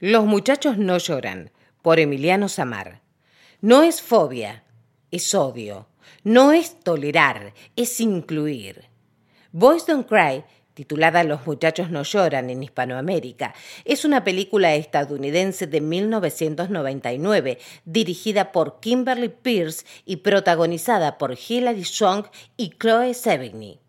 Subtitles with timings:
[0.00, 1.50] Los muchachos no lloran,
[1.82, 3.00] por Emiliano Samar.
[3.60, 4.62] No es fobia,
[5.10, 5.88] es odio.
[6.22, 8.84] No es tolerar, es incluir.
[9.50, 15.80] Boys Don't Cry, titulada Los muchachos no lloran en Hispanoamérica, es una película estadounidense de
[15.80, 23.80] 1999, dirigida por Kimberly Pierce y protagonizada por Hilary Swank y Chloe Sevigny.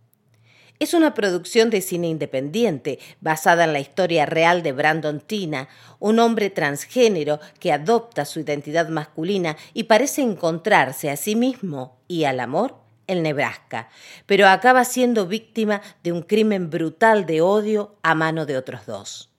[0.79, 5.67] Es una producción de cine independiente basada en la historia real de Brandon Tina,
[5.99, 12.23] un hombre transgénero que adopta su identidad masculina y parece encontrarse a sí mismo y
[12.23, 12.77] al amor
[13.07, 13.89] en Nebraska,
[14.25, 19.33] pero acaba siendo víctima de un crimen brutal de odio a mano de otros dos.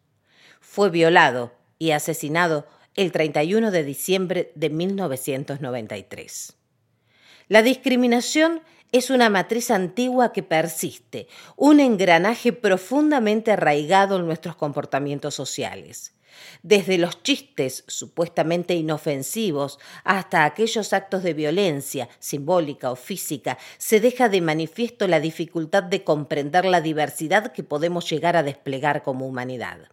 [0.61, 2.67] Fue violado y asesinado
[2.97, 6.55] el 31 de diciembre de 1993.
[7.49, 8.61] La discriminación
[8.93, 16.15] es una matriz antigua que persiste, un engranaje profundamente arraigado en nuestros comportamientos sociales.
[16.63, 24.29] Desde los chistes supuestamente inofensivos hasta aquellos actos de violencia, simbólica o física, se deja
[24.29, 29.89] de manifiesto la dificultad de comprender la diversidad que podemos llegar a desplegar como humanidad.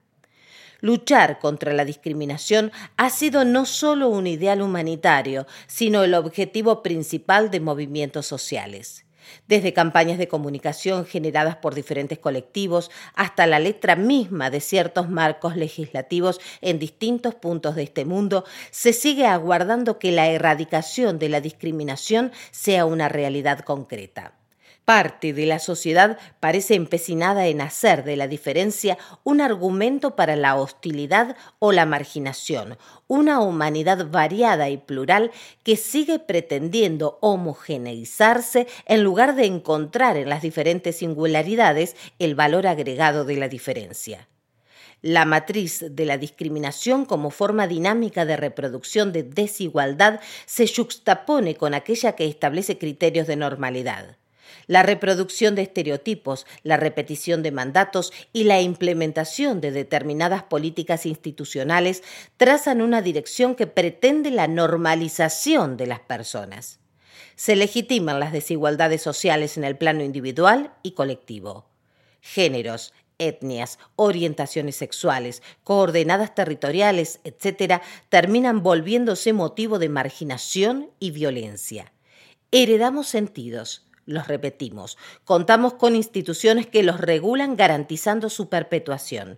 [0.79, 7.49] Luchar contra la discriminación ha sido no solo un ideal humanitario, sino el objetivo principal
[7.49, 9.05] de movimientos sociales.
[9.47, 15.55] Desde campañas de comunicación generadas por diferentes colectivos hasta la letra misma de ciertos marcos
[15.55, 21.41] legislativos en distintos puntos de este mundo, se sigue aguardando que la erradicación de la
[21.41, 24.33] discriminación sea una realidad concreta
[24.87, 30.55] parte de la sociedad parece empecinada en hacer de la diferencia un argumento para la
[30.55, 35.31] hostilidad o la marginación, una humanidad variada y plural
[35.63, 43.25] que sigue pretendiendo homogeneizarse en lugar de encontrar en las diferentes singularidades el valor agregado
[43.25, 44.29] de la diferencia.
[45.01, 51.73] La matriz de la discriminación como forma dinámica de reproducción de desigualdad se juxtapone con
[51.73, 54.15] aquella que establece criterios de normalidad
[54.67, 62.03] la reproducción de estereotipos, la repetición de mandatos y la implementación de determinadas políticas institucionales
[62.37, 66.79] trazan una dirección que pretende la normalización de las personas.
[67.35, 71.69] Se legitiman las desigualdades sociales en el plano individual y colectivo.
[72.19, 81.93] Géneros, etnias, orientaciones sexuales, coordenadas territoriales, etc., terminan volviéndose motivo de marginación y violencia.
[82.51, 89.37] Heredamos sentidos, los repetimos, contamos con instituciones que los regulan garantizando su perpetuación.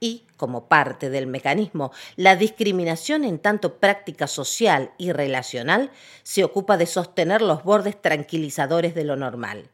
[0.00, 5.90] Y, como parte del mecanismo, la discriminación en tanto práctica social y relacional
[6.22, 9.70] se ocupa de sostener los bordes tranquilizadores de lo normal.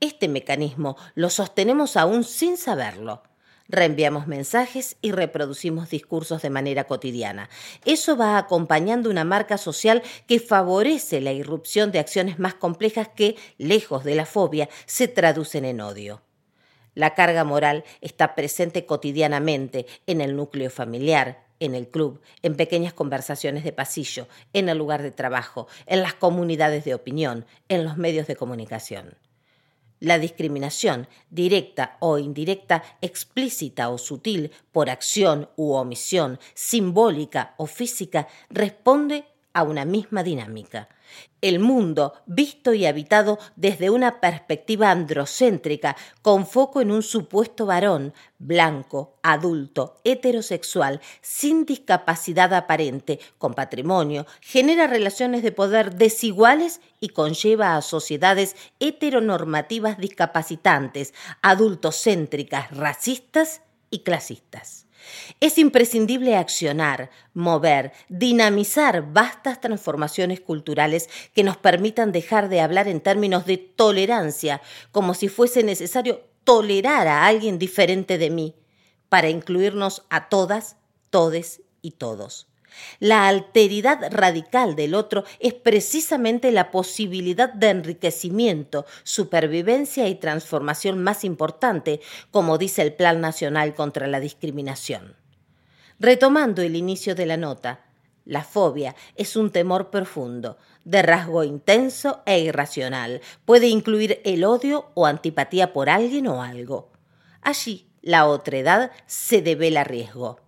[0.00, 3.22] Este mecanismo lo sostenemos aún sin saberlo
[3.68, 7.48] reenviamos mensajes y reproducimos discursos de manera cotidiana.
[7.84, 13.36] Eso va acompañando una marca social que favorece la irrupción de acciones más complejas que,
[13.58, 16.22] lejos de la fobia, se traducen en odio.
[16.94, 22.92] La carga moral está presente cotidianamente en el núcleo familiar, en el club, en pequeñas
[22.94, 27.96] conversaciones de pasillo, en el lugar de trabajo, en las comunidades de opinión, en los
[27.96, 29.14] medios de comunicación.
[30.00, 38.28] La discriminación, directa o indirecta, explícita o sutil, por acción u omisión, simbólica o física,
[38.50, 39.24] responde
[39.56, 40.90] a una misma dinámica.
[41.40, 48.12] El mundo visto y habitado desde una perspectiva androcéntrica, con foco en un supuesto varón,
[48.38, 57.76] blanco, adulto, heterosexual, sin discapacidad aparente, con patrimonio, genera relaciones de poder desiguales y conlleva
[57.76, 64.85] a sociedades heteronormativas discapacitantes, adultocéntricas, racistas y clasistas.
[65.40, 73.00] Es imprescindible accionar, mover, dinamizar vastas transformaciones culturales que nos permitan dejar de hablar en
[73.00, 74.60] términos de tolerancia,
[74.92, 78.54] como si fuese necesario tolerar a alguien diferente de mí,
[79.08, 80.76] para incluirnos a todas,
[81.10, 82.48] todes y todos.
[83.00, 91.24] La alteridad radical del otro es precisamente la posibilidad de enriquecimiento, supervivencia y transformación más
[91.24, 95.16] importante, como dice el Plan Nacional contra la Discriminación.
[95.98, 97.86] Retomando el inicio de la nota,
[98.26, 103.20] la fobia es un temor profundo, de rasgo intenso e irracional.
[103.44, 106.90] Puede incluir el odio o antipatía por alguien o algo.
[107.40, 110.40] Allí, la otredad se devela riesgo.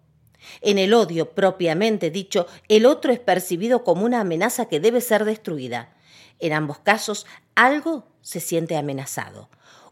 [0.61, 5.25] En el odio propiamente dicho, el otro es percibido como una amenaza que debe ser
[5.25, 5.95] destruida.
[6.39, 9.49] En ambos casos, algo se siente amenazado.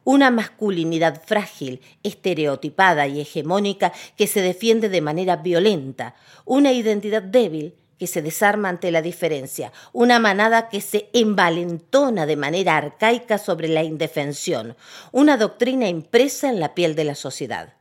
[0.07, 6.15] una masculinidad frágil, estereotipada y hegemónica que se defiende de manera violenta,
[6.45, 12.37] una identidad débil que se desarma ante la diferencia, una manada que se envalentona de
[12.37, 14.77] manera arcaica sobre la indefensión,
[15.11, 17.76] una doctrina impresa en la piel de la sociedad.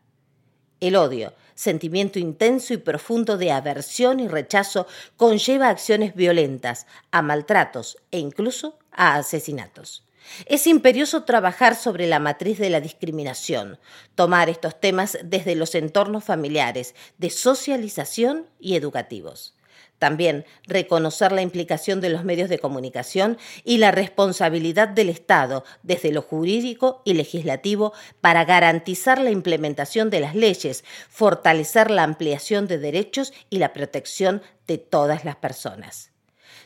[0.79, 4.87] El odio, sentimiento intenso y profundo de aversión y rechazo,
[5.17, 10.03] conlleva acciones violentas, a maltratos e incluso a asesinatos.
[10.45, 13.79] Es imperioso trabajar sobre la matriz de la discriminación,
[14.15, 19.55] tomar estos temas desde los entornos familiares, de socialización y educativos.
[19.99, 26.11] También reconocer la implicación de los medios de comunicación y la responsabilidad del Estado desde
[26.11, 32.77] lo jurídico y legislativo para garantizar la implementación de las leyes, fortalecer la ampliación de
[32.77, 36.11] derechos y la protección de todas las personas.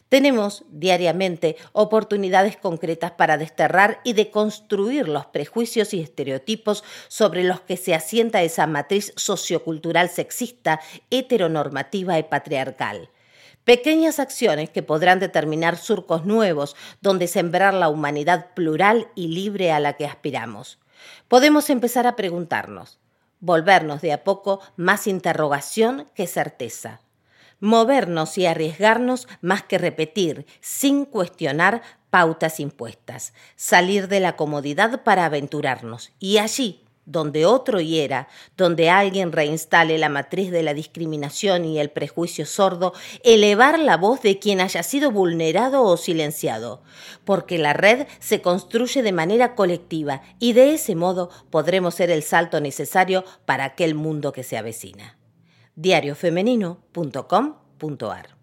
[0.10, 7.78] Tenemos diariamente oportunidades concretas para desterrar y deconstruir los prejuicios y estereotipos sobre los que
[7.78, 10.80] se asienta esa matriz sociocultural sexista,
[11.12, 13.12] heteronormativa y patriarcal.
[13.64, 19.80] Pequeñas acciones que podrán determinar surcos nuevos donde sembrar la humanidad plural y libre a
[19.80, 20.80] la que aspiramos.
[21.28, 23.00] Podemos empezar a preguntarnos,
[23.40, 27.02] volvernos de a poco más interrogación que certeza.
[27.60, 35.26] Movernos y arriesgarnos más que repetir, sin cuestionar pautas impuestas, salir de la comodidad para
[35.26, 36.12] aventurarnos.
[36.20, 41.90] Y allí, donde otro hiera, donde alguien reinstale la matriz de la discriminación y el
[41.90, 46.82] prejuicio sordo, elevar la voz de quien haya sido vulnerado o silenciado,
[47.26, 52.24] porque la red se construye de manera colectiva y de ese modo podremos ser el
[52.24, 55.18] salto necesario para aquel mundo que se avecina.
[55.76, 58.39] diariofemenino.com.ar